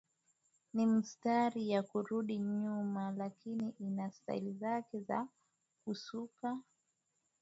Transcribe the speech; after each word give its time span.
ni 0.73 0.85
mistari 0.85 1.69
ya 1.69 1.83
kurudi 1.83 2.39
nyuma 2.39 3.11
lakini 3.11 3.73
ina 3.79 4.11
style 4.11 4.53
zake 4.53 4.99
za 4.99 5.27
kusuka 5.85 6.59